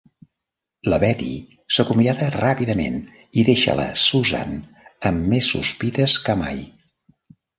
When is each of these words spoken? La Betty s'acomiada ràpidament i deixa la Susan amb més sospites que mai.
La 0.91 0.97
Betty 1.01 1.33
s'acomiada 1.75 2.29
ràpidament 2.35 2.95
i 3.41 3.45
deixa 3.51 3.75
la 3.81 3.85
Susan 4.05 4.57
amb 5.11 5.31
més 5.35 5.51
sospites 5.57 6.17
que 6.27 6.39
mai. 6.43 6.61